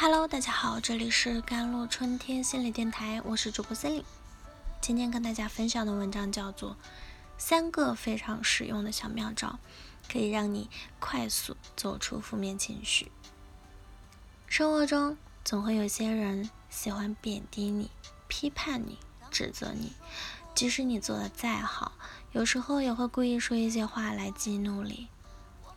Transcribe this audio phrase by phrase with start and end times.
[0.00, 4.04] Hello，大家好，这里是甘露春天心理电台，我是主播森林。
[4.80, 6.70] 今天跟大家分享的文章叫做
[7.36, 9.58] 《三个非常实用的小妙招，
[10.08, 13.06] 可以让你快速走出负面情绪》。
[14.46, 17.90] 生活中总会有些人喜欢贬低你、
[18.28, 19.00] 批判你、
[19.32, 19.94] 指责你，
[20.54, 21.90] 即使你做的再好，
[22.30, 25.08] 有时候也会故意说一些话来激怒你，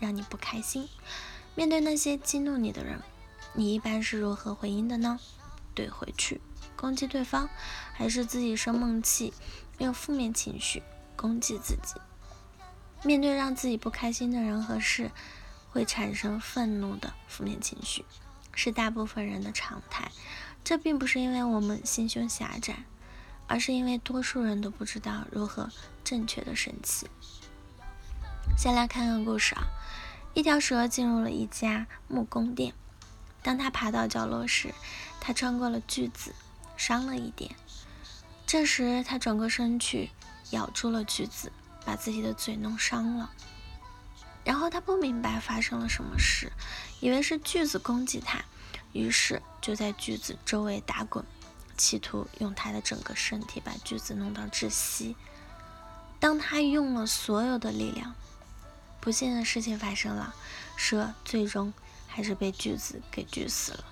[0.00, 0.88] 让你不开心。
[1.54, 3.02] 面对那些激怒你的人，
[3.54, 5.18] 你一般是如何回应的呢？
[5.74, 6.40] 怼回去，
[6.74, 7.48] 攻击对方，
[7.92, 9.32] 还是自己生闷气，
[9.78, 10.82] 用负面情绪
[11.16, 12.00] 攻击自己？
[13.02, 15.10] 面对让自己不开心的人和事，
[15.70, 18.04] 会产生愤怒的负面情绪，
[18.54, 20.10] 是大部分人的常态。
[20.64, 22.84] 这并不是因为我们心胸狭窄，
[23.46, 25.70] 而是因为多数人都不知道如何
[26.02, 27.06] 正确的生气。
[28.56, 29.66] 先来看个故事啊，
[30.32, 32.74] 一条蛇进入了一家木工店。
[33.46, 34.74] 当他爬到角落时，
[35.20, 36.34] 他穿过了锯子，
[36.76, 37.54] 伤了一点。
[38.44, 40.10] 这时，他转过身去，
[40.50, 41.52] 咬住了锯子，
[41.84, 43.30] 把自己的嘴弄伤了。
[44.42, 46.50] 然后他不明白发生了什么事，
[46.98, 48.44] 以为是锯子攻击他，
[48.92, 51.24] 于是就在锯子周围打滚，
[51.76, 55.14] 企图用他的整个身体把锯子弄到窒息。
[56.18, 58.12] 当他用了所有的力量，
[59.00, 60.34] 不幸的事情发生了，
[60.76, 61.72] 蛇最终。
[62.16, 63.84] 还是被锯子给锯死了。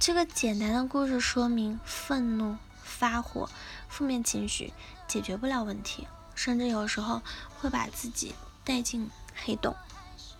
[0.00, 3.50] 这个简单的故事说明，愤怒、发火、
[3.86, 4.72] 负面情绪
[5.06, 7.20] 解决不了问题，甚至有时候
[7.58, 9.10] 会把自己带进
[9.44, 9.76] 黑洞，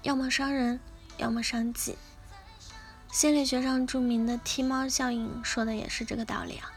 [0.00, 0.80] 要么伤人，
[1.18, 1.98] 要么伤己。
[3.12, 6.72] 心理学上著名的踢猫效应说的也是这个道理啊。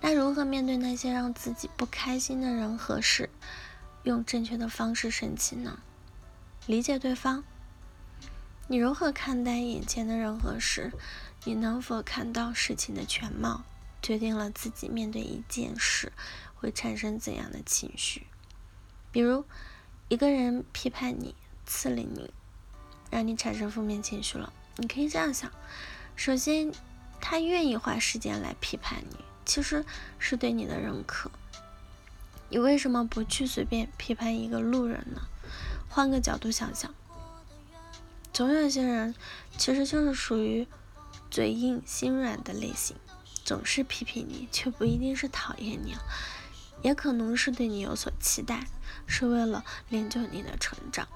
[0.00, 3.28] 那如何面对那些让自己不开心的人和事，
[4.04, 5.80] 用正确的方式生气呢？
[6.64, 7.44] 理解对方。
[8.68, 10.92] 你如何看待眼前的人和事？
[11.44, 13.62] 你能否看到事情的全貌，
[14.02, 16.12] 决定了自己面对一件事
[16.56, 18.26] 会产生怎样的情绪。
[19.12, 19.44] 比如，
[20.08, 22.32] 一个人批判你、刺激你，
[23.08, 24.52] 让你产生负面情绪了。
[24.78, 25.48] 你可以这样想：
[26.16, 26.72] 首先，
[27.20, 29.84] 他愿意花时间来批判你，其实
[30.18, 31.30] 是对你的认可。
[32.48, 35.22] 你为什么不去随便批判一个路人呢？
[35.88, 36.92] 换个角度想想。
[38.36, 39.14] 总有些人
[39.56, 40.68] 其实就是属于
[41.30, 42.94] 嘴硬心软的类型，
[43.46, 45.96] 总是批评你，却不一定是讨厌你，
[46.82, 48.66] 也可能是对你有所期待，
[49.06, 51.08] 是为了练就你的成长，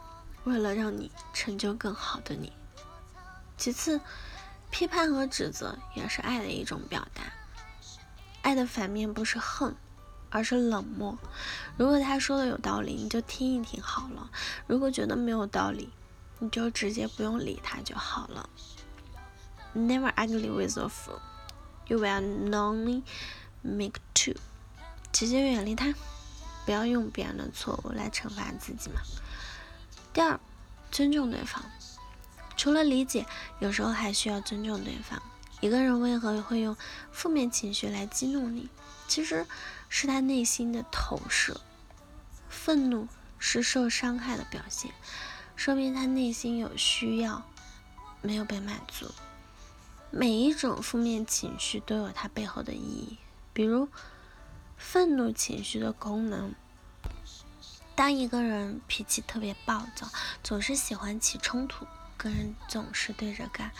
[0.45, 2.55] 为了让你成就更好的你。
[3.59, 4.01] 其次，
[4.71, 7.25] 批判和指责也是爱的一种表达，
[8.41, 9.77] 爱的反面不是恨，
[10.31, 11.19] 而是冷漠。
[11.77, 14.31] 如果他说的有道理，你就听一听好了；
[14.67, 15.91] 如果觉得没有道理，
[16.41, 18.51] 你就直接不用理他就好了。
[19.73, 21.21] Never argue with a fool,
[21.87, 23.03] you will only
[23.62, 24.34] make two。
[25.12, 25.95] 直接远离他，
[26.65, 29.01] 不要用别人的错误来惩罚自己嘛。
[30.12, 30.41] 第二，
[30.91, 31.65] 尊重对方。
[32.57, 33.27] 除了理解，
[33.59, 35.22] 有时候还需要尊重对方。
[35.61, 36.77] 一个人为何会用
[37.12, 38.69] 负面情绪来激怒你？
[39.07, 39.47] 其实
[39.89, 41.61] 是他内心的投射。
[42.49, 43.09] 愤怒
[43.39, 44.93] 是受伤害的表现。
[45.60, 47.43] 说明他内心有需要
[48.22, 49.10] 没有被满足。
[50.10, 53.19] 每一种负面情绪都有它背后的意义。
[53.53, 53.87] 比如，
[54.78, 56.54] 愤怒情绪的功能。
[57.94, 60.09] 当一个人脾气特别暴躁，
[60.43, 63.71] 总是喜欢起冲突，跟人总是对着干，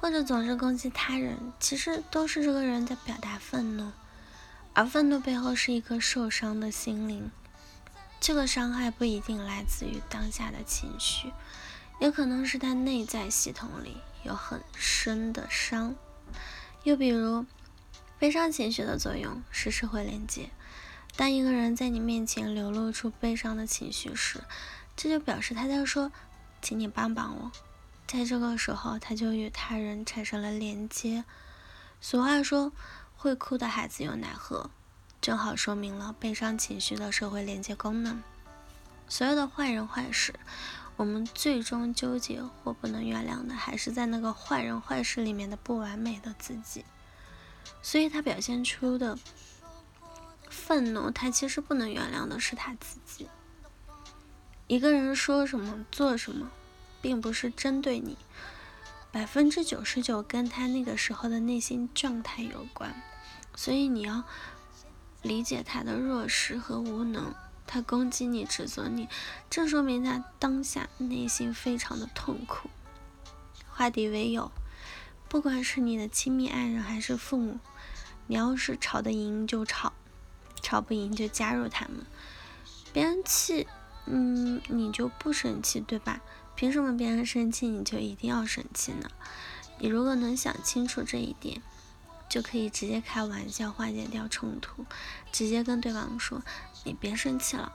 [0.00, 3.90] 或者总是攻击他人，其实都是这个人在表达愤怒。
[4.72, 7.28] 而愤怒背后是一颗受伤的心灵。
[8.26, 11.30] 这个伤害不一定来自于当下的情绪，
[12.00, 15.94] 也可能是他内在系统里有很深的伤。
[16.84, 17.44] 又比如，
[18.18, 20.48] 悲伤情绪的作用是社会连接。
[21.16, 24.42] 当一个人在你面前流露出悲伤的情绪时，
[24.96, 26.10] 这就表示他在说
[26.62, 27.52] ：“请你帮帮我。”
[28.08, 31.26] 在这个时候，他就与他人产生了连接。
[32.00, 32.72] 俗话说
[33.18, 34.70] ：“会哭的孩子有奶喝。”
[35.24, 38.22] 正好说明了悲伤情绪的社会连接功能。
[39.08, 40.34] 所有的坏人坏事，
[40.96, 46.84] 我们最终纠结或不能原谅的，还是在那个坏人坏事里面的不完美的自己。
[47.80, 49.18] 所以他表现出的
[50.50, 53.30] 愤怒，他其实不能原谅的是他自己。
[54.66, 56.50] 一个人说什么做什么，
[57.00, 58.18] 并不是针对你，
[59.10, 62.94] 百分之九十九跟他那个时候的内心状态有关。
[63.56, 64.24] 所以你要。
[65.24, 67.34] 理解他的弱势和无能，
[67.66, 69.08] 他攻击你、指责你，
[69.48, 72.68] 这说明他当下内心非常的痛苦。
[73.70, 74.52] 化敌为友，
[75.28, 77.58] 不管是你的亲密爱人还是父母，
[78.26, 79.94] 你要是吵得赢就吵，
[80.60, 82.04] 吵不赢就加入他们。
[82.92, 83.66] 别人气，
[84.04, 86.20] 嗯，你就不生气，对吧？
[86.54, 89.10] 凭什么别人生气你就一定要生气呢？
[89.78, 91.62] 你如果能想清楚这一点，
[92.28, 94.84] 就可以直接开玩笑化解掉冲突，
[95.32, 96.42] 直接跟对方说
[96.84, 97.72] ：“你别生气了，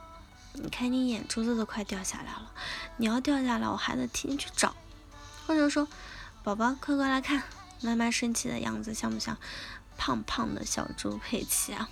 [0.54, 2.52] 你看你眼珠子都快掉下来了，
[2.96, 4.74] 你要掉下来我还得替你去找。”
[5.46, 5.88] 或者说
[6.44, 7.42] ：“宝宝，快过来看，
[7.80, 9.36] 妈妈生气的样子像不像
[9.96, 11.88] 胖胖的小猪佩奇啊？”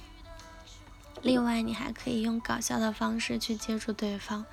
[1.22, 4.44] 另外，你还可以用搞笑的方式去接触对方，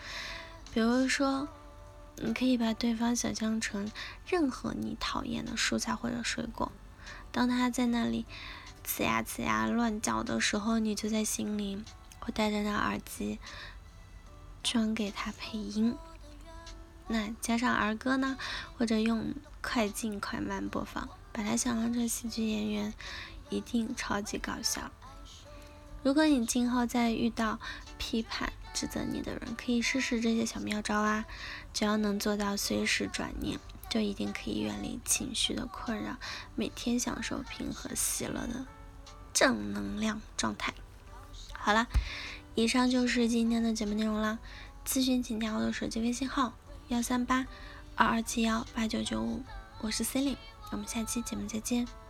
[0.73, 1.47] 比如说。
[2.17, 3.91] 你可以把对方想象成
[4.25, 6.71] 任何你讨厌的蔬菜或者水果，
[7.31, 8.25] 当他在那里
[8.85, 11.83] 呲牙呲牙乱叫的时候，你就在心里
[12.19, 13.39] 会戴着那耳机，
[14.63, 15.95] 装给他配音。
[17.07, 18.37] 那加上儿歌呢，
[18.77, 22.93] 或者用快进快慢播放，把它想象成喜剧演员，
[23.49, 24.89] 一定超级搞笑。
[26.01, 27.59] 如果你今后再遇到
[27.97, 31.25] 批判，指责你的人可以试试这些小妙招啊，
[31.73, 33.57] 只要能做到随时转念，
[33.89, 36.17] 就一定可以远离情绪的困扰，
[36.55, 38.65] 每天享受平和喜乐的
[39.33, 40.73] 正能量状态。
[41.53, 41.87] 好了，
[42.53, 44.39] 以上就是今天的节目内容啦。
[44.85, 46.53] 咨询请加我的手机微信号：
[46.89, 47.47] 幺三八
[47.95, 49.41] 二二七幺八九九五，
[49.79, 50.37] 我是 c e l i n e
[50.71, 52.04] 我们下期节目再见。